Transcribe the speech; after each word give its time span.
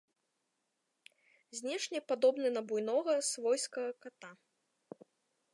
Знешне 1.59 2.01
падобны 2.13 2.47
на 2.57 2.61
буйнога 2.71 3.13
свойскага 3.31 3.91
ката. 4.07 4.29